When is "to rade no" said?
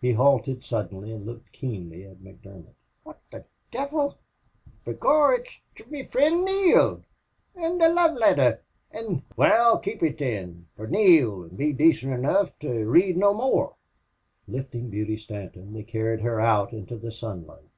12.58-13.32